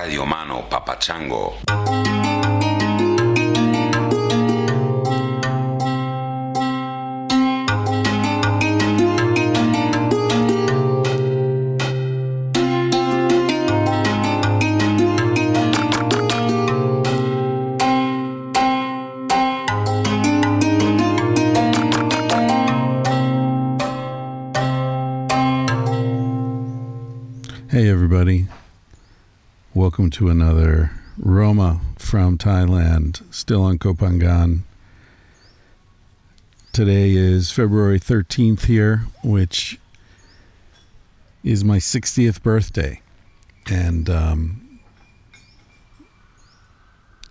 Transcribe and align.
Radio 0.00 0.24
Mano 0.24 0.62
Papachango. 0.66 1.58
Hey, 27.68 27.90
everybody. 27.90 28.48
Welcome 29.80 30.10
to 30.10 30.28
another 30.28 30.90
Roma 31.16 31.80
from 31.96 32.36
Thailand, 32.36 33.22
still 33.32 33.62
on 33.62 33.78
Koh 33.78 33.94
Phangan. 33.94 34.60
Today 36.70 37.12
is 37.12 37.50
February 37.50 37.98
13th 37.98 38.66
here, 38.66 39.06
which 39.24 39.80
is 41.42 41.64
my 41.64 41.78
60th 41.78 42.42
birthday. 42.42 43.00
And, 43.70 44.10
um, 44.10 44.80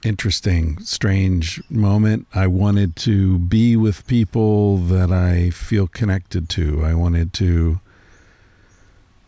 interesting, 0.04 0.80
strange 0.80 1.62
moment. 1.70 2.26
I 2.34 2.48
wanted 2.48 2.96
to 2.96 3.38
be 3.38 3.76
with 3.76 4.08
people 4.08 4.80
that 4.80 5.12
I 5.12 5.52
feel 5.52 5.86
connected 5.86 6.50
to. 6.50 6.84
I 6.84 6.96
wanted 6.96 7.32
to 7.34 7.80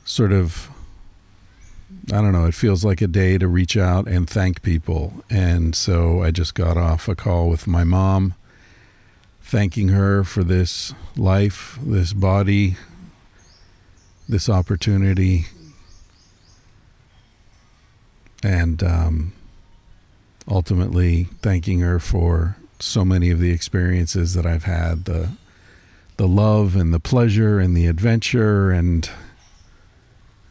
sort 0.05 0.31
of 0.31 0.71
I 2.07 2.15
don't 2.15 2.31
know, 2.31 2.45
it 2.45 2.55
feels 2.55 2.83
like 2.83 3.01
a 3.01 3.07
day 3.07 3.37
to 3.37 3.47
reach 3.47 3.77
out 3.77 4.07
and 4.07 4.29
thank 4.29 4.61
people. 4.61 5.23
And 5.29 5.75
so 5.75 6.23
I 6.23 6.31
just 6.31 6.55
got 6.55 6.77
off 6.77 7.07
a 7.07 7.15
call 7.15 7.49
with 7.49 7.67
my 7.67 7.83
mom, 7.83 8.33
thanking 9.41 9.89
her 9.89 10.23
for 10.23 10.43
this 10.43 10.93
life, 11.15 11.77
this 11.83 12.13
body, 12.13 12.75
this 14.27 14.49
opportunity. 14.49 15.45
And 18.43 18.81
um, 18.81 19.33
ultimately 20.47 21.25
thanking 21.41 21.81
her 21.81 21.99
for 21.99 22.57
so 22.79 23.05
many 23.05 23.29
of 23.29 23.39
the 23.39 23.51
experiences 23.51 24.33
that 24.33 24.45
I've 24.45 24.63
had 24.63 25.05
the 25.05 25.29
the 26.17 26.27
love 26.27 26.75
and 26.75 26.93
the 26.93 26.99
pleasure 26.99 27.59
and 27.59 27.75
the 27.75 27.87
adventure 27.87 28.69
and 28.69 29.09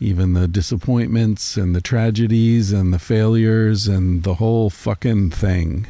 even 0.00 0.32
the 0.32 0.48
disappointments 0.48 1.58
and 1.58 1.76
the 1.76 1.80
tragedies 1.82 2.72
and 2.72 2.92
the 2.92 2.98
failures 2.98 3.86
and 3.86 4.22
the 4.22 4.34
whole 4.34 4.70
fucking 4.70 5.30
thing 5.30 5.86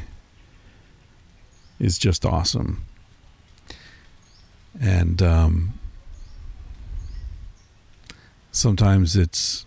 is 1.79 1.97
just 1.97 2.25
awesome. 2.25 2.83
And 4.79 5.21
um, 5.21 5.79
sometimes 8.51 9.15
it's 9.15 9.65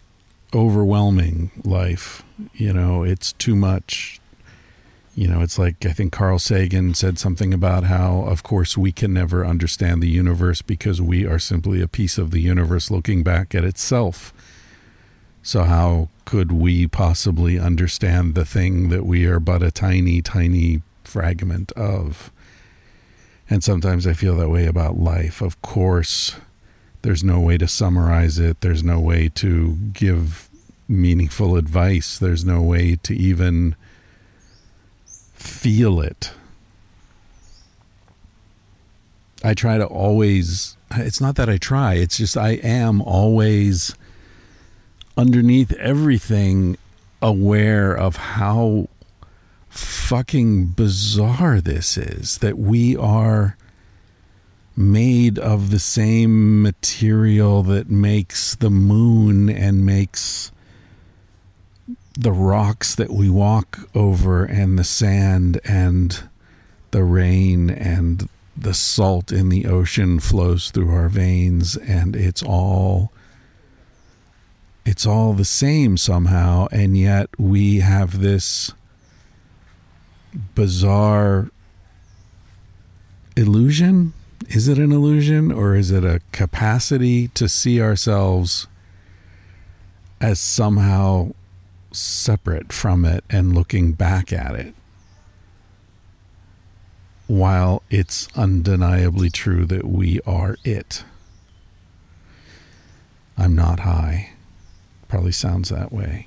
overwhelming 0.54 1.50
life. 1.64 2.22
You 2.52 2.74
know, 2.74 3.02
it's 3.02 3.32
too 3.32 3.56
much. 3.56 4.20
You 5.16 5.28
know, 5.28 5.42
it's 5.42 5.58
like 5.58 5.86
I 5.86 5.92
think 5.92 6.12
Carl 6.12 6.40
Sagan 6.40 6.94
said 6.94 7.18
something 7.20 7.54
about 7.54 7.84
how, 7.84 8.22
of 8.22 8.42
course, 8.42 8.76
we 8.76 8.90
can 8.90 9.14
never 9.14 9.46
understand 9.46 10.02
the 10.02 10.08
universe 10.08 10.60
because 10.60 11.00
we 11.00 11.24
are 11.24 11.38
simply 11.38 11.80
a 11.80 11.86
piece 11.88 12.18
of 12.18 12.32
the 12.32 12.40
universe 12.40 12.90
looking 12.90 13.22
back 13.22 13.54
at 13.54 13.64
itself. 13.64 14.32
So, 15.42 15.62
how 15.62 16.08
could 16.24 16.50
we 16.50 16.88
possibly 16.88 17.58
understand 17.58 18.34
the 18.34 18.44
thing 18.44 18.88
that 18.88 19.06
we 19.06 19.24
are 19.26 19.38
but 19.38 19.62
a 19.62 19.70
tiny, 19.70 20.20
tiny 20.20 20.82
fragment 21.04 21.70
of? 21.72 22.32
And 23.48 23.62
sometimes 23.62 24.06
I 24.06 24.14
feel 24.14 24.36
that 24.36 24.48
way 24.48 24.66
about 24.66 24.98
life. 24.98 25.40
Of 25.40 25.60
course, 25.62 26.36
there's 27.02 27.22
no 27.22 27.38
way 27.38 27.56
to 27.58 27.68
summarize 27.68 28.38
it, 28.38 28.62
there's 28.62 28.82
no 28.82 28.98
way 28.98 29.28
to 29.36 29.76
give 29.92 30.48
meaningful 30.88 31.56
advice, 31.56 32.18
there's 32.18 32.44
no 32.44 32.62
way 32.62 32.96
to 33.02 33.14
even 33.14 33.76
feel 35.44 36.00
it. 36.00 36.32
I 39.42 39.54
try 39.54 39.76
to 39.76 39.86
always, 39.86 40.76
it's 40.92 41.20
not 41.20 41.36
that 41.36 41.50
I 41.50 41.58
try, 41.58 41.94
it's 41.94 42.16
just 42.16 42.36
I 42.36 42.52
am 42.52 43.02
always 43.02 43.94
underneath 45.16 45.72
everything 45.74 46.76
aware 47.20 47.94
of 47.94 48.16
how 48.16 48.88
fucking 49.68 50.66
bizarre 50.68 51.60
this 51.60 51.98
is 51.98 52.38
that 52.38 52.58
we 52.58 52.96
are 52.96 53.56
made 54.76 55.38
of 55.38 55.70
the 55.70 55.78
same 55.78 56.62
material 56.62 57.62
that 57.62 57.90
makes 57.90 58.54
the 58.56 58.70
moon 58.70 59.48
and 59.50 59.84
makes 59.84 60.50
the 62.16 62.32
rocks 62.32 62.94
that 62.94 63.10
we 63.10 63.28
walk 63.28 63.88
over 63.94 64.44
and 64.44 64.78
the 64.78 64.84
sand 64.84 65.60
and 65.64 66.28
the 66.90 67.02
rain 67.02 67.70
and 67.70 68.28
the 68.56 68.74
salt 68.74 69.32
in 69.32 69.48
the 69.48 69.66
ocean 69.66 70.20
flows 70.20 70.70
through 70.70 70.90
our 70.94 71.08
veins 71.08 71.76
and 71.76 72.14
it's 72.14 72.42
all 72.42 73.12
it's 74.84 75.06
all 75.06 75.32
the 75.32 75.44
same 75.44 75.96
somehow. 75.96 76.66
And 76.70 76.96
yet 76.96 77.30
we 77.38 77.80
have 77.80 78.20
this 78.20 78.72
bizarre 80.54 81.48
illusion. 83.36 84.12
Is 84.48 84.68
it 84.68 84.78
an 84.78 84.92
illusion 84.92 85.50
or 85.50 85.74
is 85.74 85.90
it 85.90 86.04
a 86.04 86.20
capacity 86.32 87.28
to 87.28 87.48
see 87.48 87.80
ourselves 87.80 88.66
as 90.20 90.38
somehow 90.38 91.32
separate 91.94 92.72
from 92.72 93.04
it 93.04 93.24
and 93.30 93.54
looking 93.54 93.92
back 93.92 94.32
at 94.32 94.54
it 94.54 94.74
while 97.26 97.82
it's 97.90 98.28
undeniably 98.36 99.30
true 99.30 99.64
that 99.64 99.84
we 99.86 100.20
are 100.26 100.56
it 100.64 101.04
i'm 103.38 103.56
not 103.56 103.80
high 103.80 104.30
probably 105.14 105.30
sounds 105.30 105.68
that 105.68 105.92
way. 105.92 106.26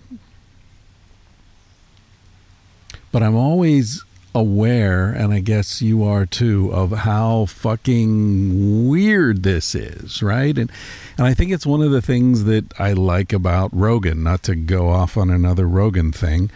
But 3.12 3.22
I'm 3.22 3.36
always 3.36 4.06
aware, 4.38 5.10
and 5.10 5.34
I 5.34 5.40
guess 5.40 5.82
you 5.82 6.04
are 6.04 6.26
too, 6.26 6.72
of 6.72 6.92
how 6.92 7.46
fucking 7.48 8.88
weird 8.88 9.44
this 9.44 9.76
is, 9.76 10.22
right? 10.22 10.58
And 10.58 10.72
and 11.18 11.26
I 11.26 11.34
think 11.34 11.52
it's 11.52 11.66
one 11.66 11.82
of 11.82 11.92
the 11.92 12.02
things 12.02 12.44
that 12.44 12.80
I 12.80 12.94
like 12.94 13.34
about 13.34 13.72
Rogan, 13.74 14.24
not 14.24 14.44
to 14.44 14.56
go 14.56 14.90
off 14.90 15.18
on 15.18 15.30
another 15.30 15.68
Rogan 15.68 16.12
thing. 16.12 16.52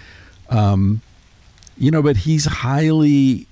Um, 0.49 1.01
you 1.77 1.91
know, 1.91 2.01
but 2.01 2.17
he's 2.17 2.45
highly 2.45 3.47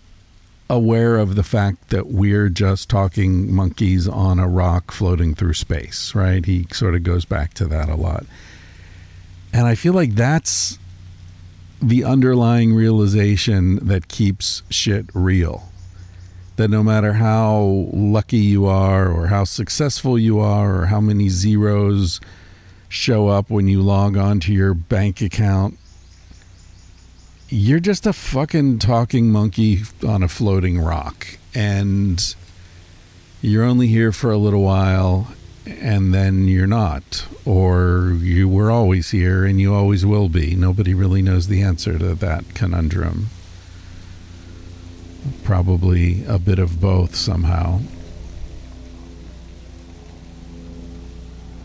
aware 0.70 1.18
of 1.18 1.36
the 1.36 1.44
fact 1.44 1.90
that 1.90 2.08
we're 2.08 2.50
just 2.50 2.90
talking 2.90 3.54
monkeys 3.54 4.08
on 4.08 4.38
a 4.38 4.48
rock 4.48 4.92
floating 4.92 5.34
through 5.34 5.56
space, 5.56 6.14
right? 6.14 6.46
He 6.46 6.68
sort 6.72 6.94
of 6.94 7.04
goes 7.04 7.26
back 7.26 7.56
to 7.56 7.66
that 7.66 7.90
a 7.90 7.96
lot. 7.96 8.26
And 9.52 9.66
I 9.66 9.76
feel 9.76 9.94
like 9.94 10.14
that's 10.14 10.79
the 11.82 12.04
underlying 12.04 12.74
realization 12.74 13.76
that 13.86 14.08
keeps 14.08 14.64
shit 14.70 15.06
real. 15.14 15.72
That 16.58 16.70
no 16.70 16.84
matter 16.84 17.14
how 17.14 17.90
lucky 17.94 18.38
you 18.38 18.66
are, 18.66 19.10
or 19.10 19.28
how 19.28 19.46
successful 19.46 20.20
you 20.20 20.40
are, 20.40 20.82
or 20.82 20.86
how 20.88 21.00
many 21.00 21.30
zeros 21.30 22.20
show 22.90 23.28
up 23.30 23.50
when 23.50 23.68
you 23.68 23.82
log 23.82 24.18
on 24.18 24.40
to 24.42 24.54
your 24.54 24.74
bank 24.74 25.22
account, 25.22 25.78
you're 27.48 27.80
just 27.80 28.06
a 28.06 28.14
fucking 28.14 28.80
talking 28.80 29.32
monkey 29.32 29.82
on 30.06 30.22
a 30.22 30.28
floating 30.28 30.80
rock. 30.80 31.38
And 31.56 32.36
you're 33.42 33.64
only 33.64 33.88
here 33.88 34.12
for 34.12 34.32
a 34.32 34.38
little 34.38 34.62
while 34.62 35.30
and 35.66 36.14
then 36.14 36.48
you're 36.48 36.68
not, 36.68 37.28
or 37.46 38.18
you 38.20 38.48
were 38.48 38.72
always 38.72 39.12
here 39.12 39.46
and 39.46 39.60
you 39.60 39.74
always 39.74 40.06
will 40.06 40.30
be. 40.30 40.56
Nobody 40.56 40.94
really 40.94 41.22
knows 41.22 41.48
the 41.48 41.62
answer 41.62 41.98
to 42.00 42.16
that 42.16 42.56
conundrum. 42.56 43.28
Probably 45.44 46.24
a 46.26 46.40
bit 46.40 46.60
of 46.60 46.80
both 46.80 47.16
somehow. 47.16 47.82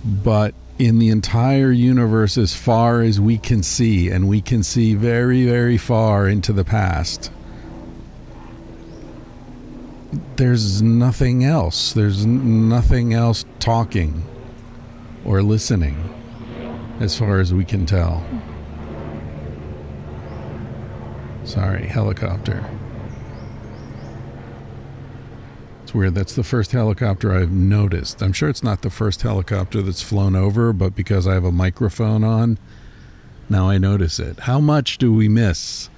But 0.05 0.55
in 0.79 0.99
the 0.99 1.09
entire 1.09 1.71
universe, 1.71 2.37
as 2.37 2.55
far 2.55 3.01
as 3.01 3.21
we 3.21 3.39
can 3.39 3.63
see, 3.63 4.11
and 4.11 4.29
we 4.29 4.41
can 4.41 4.63
see 4.63 4.95
very, 4.95 5.47
very 5.47 5.79
far 5.79 6.29
into 6.29 6.53
the 6.53 6.65
past, 6.65 7.31
there's 10.37 10.83
nothing 10.83 11.45
else. 11.45 11.93
There's 11.93 12.27
nothing 12.27 13.15
else 13.15 13.44
talking 13.65 14.23
or 15.25 15.43
listening, 15.43 15.97
as 17.01 17.19
far 17.19 17.41
as 17.41 17.55
we 17.55 17.65
can 17.65 17.87
tell. 17.87 18.23
Sorry, 21.45 21.87
helicopter. 21.87 22.63
It's 25.83 25.95
weird. 25.95 26.15
That's 26.15 26.35
the 26.35 26.45
first 26.45 26.73
helicopter 26.73 27.35
I've 27.35 27.53
noticed. 27.53 28.23
I'm 28.23 28.35
sure 28.35 28.51
it's 28.51 28.63
not 28.63 28.83
the 28.83 28.91
first 28.91 29.23
helicopter 29.23 29.81
that's 29.81 30.03
flown 30.03 30.37
over, 30.37 30.75
but 30.75 30.95
because 30.95 31.27
I 31.27 31.33
have 31.33 31.45
a 31.45 31.51
microphone 31.51 32.23
on, 32.23 32.59
now 33.49 33.71
I 33.71 33.79
notice 33.79 34.19
it. 34.19 34.41
How 34.41 34.61
much 34.61 34.99
do 34.99 35.11
we 35.11 35.27
miss 35.27 35.89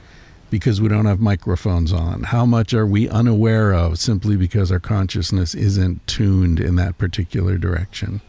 because 0.50 0.80
we 0.80 0.88
don't 0.88 1.06
have 1.06 1.20
microphones 1.20 1.92
on? 1.92 2.24
How 2.24 2.46
much 2.46 2.72
are 2.72 2.86
we 2.86 3.08
unaware 3.08 3.72
of 3.72 3.98
simply 3.98 4.36
because 4.36 4.70
our 4.70 4.78
consciousness 4.78 5.54
isn't 5.54 6.06
tuned 6.06 6.60
in 6.60 6.76
that 6.76 6.98
particular 6.98 7.58
direction? 7.58 8.20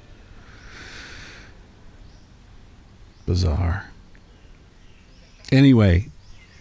Bizarre. 3.25 3.91
Anyway, 5.51 6.09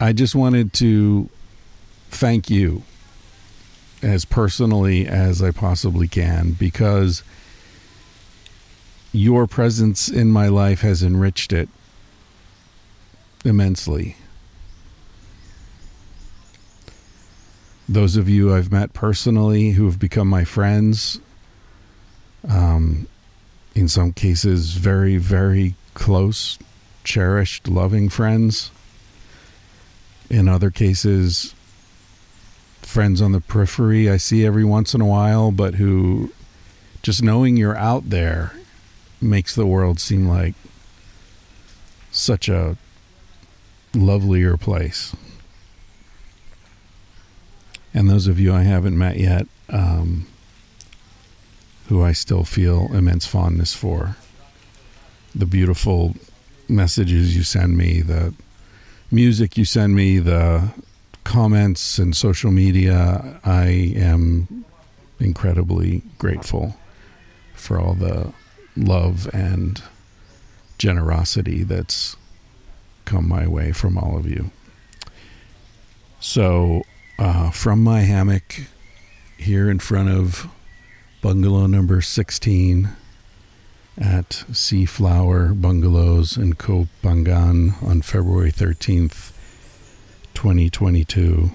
I 0.00 0.12
just 0.12 0.34
wanted 0.34 0.72
to 0.74 1.30
thank 2.10 2.50
you 2.50 2.82
as 4.02 4.24
personally 4.24 5.06
as 5.06 5.42
I 5.42 5.50
possibly 5.50 6.06
can 6.06 6.52
because 6.52 7.22
your 9.12 9.46
presence 9.46 10.08
in 10.08 10.30
my 10.30 10.48
life 10.48 10.82
has 10.82 11.02
enriched 11.02 11.52
it 11.52 11.68
immensely. 13.44 14.16
Those 17.88 18.16
of 18.16 18.28
you 18.28 18.54
I've 18.54 18.72
met 18.72 18.92
personally 18.92 19.70
who 19.72 19.86
have 19.86 19.98
become 19.98 20.28
my 20.28 20.44
friends, 20.44 21.20
um, 22.48 23.06
in 23.74 23.88
some 23.88 24.12
cases, 24.12 24.72
very, 24.72 25.18
very 25.18 25.74
close, 25.94 26.58
cherished, 27.04 27.68
loving 27.68 28.08
friends. 28.08 28.72
In 30.28 30.48
other 30.48 30.70
cases, 30.70 31.54
friends 32.82 33.22
on 33.22 33.32
the 33.32 33.40
periphery 33.40 34.10
I 34.10 34.16
see 34.16 34.44
every 34.44 34.64
once 34.64 34.94
in 34.94 35.00
a 35.00 35.06
while, 35.06 35.52
but 35.52 35.74
who 35.74 36.32
just 37.02 37.22
knowing 37.22 37.56
you're 37.56 37.76
out 37.76 38.10
there 38.10 38.52
makes 39.20 39.54
the 39.54 39.66
world 39.66 40.00
seem 40.00 40.26
like 40.26 40.54
such 42.10 42.48
a 42.48 42.76
lovelier 43.94 44.56
place. 44.56 45.14
And 47.96 48.10
those 48.10 48.26
of 48.26 48.38
you 48.38 48.52
I 48.52 48.62
haven't 48.62 48.98
met 48.98 49.16
yet, 49.16 49.46
um, 49.70 50.26
who 51.88 52.02
I 52.02 52.12
still 52.12 52.44
feel 52.44 52.94
immense 52.94 53.24
fondness 53.24 53.72
for, 53.72 54.16
the 55.34 55.46
beautiful 55.46 56.14
messages 56.68 57.34
you 57.34 57.42
send 57.42 57.78
me, 57.78 58.02
the 58.02 58.34
music 59.10 59.56
you 59.56 59.64
send 59.64 59.94
me, 59.94 60.18
the 60.18 60.68
comments 61.24 61.96
and 61.98 62.14
social 62.14 62.50
media, 62.50 63.40
I 63.42 63.94
am 63.96 64.66
incredibly 65.18 66.02
grateful 66.18 66.76
for 67.54 67.80
all 67.80 67.94
the 67.94 68.30
love 68.76 69.26
and 69.32 69.82
generosity 70.76 71.62
that's 71.62 72.14
come 73.06 73.26
my 73.26 73.46
way 73.46 73.72
from 73.72 73.96
all 73.96 74.18
of 74.18 74.28
you. 74.28 74.50
So, 76.20 76.82
uh, 77.18 77.50
from 77.50 77.82
my 77.82 78.00
hammock 78.00 78.62
here 79.38 79.70
in 79.70 79.78
front 79.78 80.08
of 80.08 80.48
bungalow 81.22 81.66
number 81.66 82.00
16 82.00 82.90
at 83.98 84.28
Seaflower 84.50 85.58
Bungalows 85.58 86.36
in 86.36 86.54
Koh 86.54 86.88
Phangan 87.02 87.82
on 87.82 88.02
February 88.02 88.52
13th, 88.52 89.32
2022. 90.34 91.50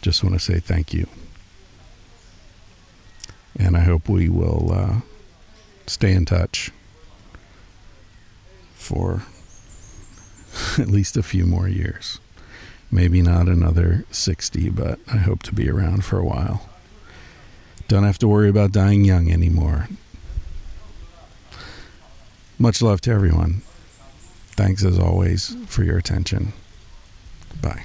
Just 0.00 0.22
want 0.22 0.34
to 0.34 0.40
say 0.40 0.60
thank 0.60 0.94
you. 0.94 1.08
And 3.58 3.76
I 3.76 3.80
hope 3.80 4.08
we 4.08 4.28
will 4.28 4.70
uh, 4.72 5.00
stay 5.88 6.12
in 6.12 6.24
touch 6.24 6.70
for 8.74 9.22
at 10.78 10.88
least 10.88 11.16
a 11.16 11.22
few 11.22 11.46
more 11.46 11.68
years. 11.68 12.18
Maybe 12.90 13.20
not 13.20 13.48
another 13.48 14.04
60, 14.10 14.70
but 14.70 14.98
I 15.12 15.18
hope 15.18 15.42
to 15.44 15.54
be 15.54 15.68
around 15.68 16.04
for 16.04 16.18
a 16.18 16.24
while. 16.24 16.68
Don't 17.86 18.04
have 18.04 18.18
to 18.18 18.28
worry 18.28 18.48
about 18.48 18.72
dying 18.72 19.04
young 19.04 19.30
anymore. 19.30 19.88
Much 22.58 22.82
love 22.82 23.00
to 23.02 23.10
everyone. 23.10 23.62
Thanks 24.52 24.84
as 24.84 24.98
always 24.98 25.54
for 25.66 25.84
your 25.84 25.98
attention. 25.98 26.52
Bye. 27.62 27.84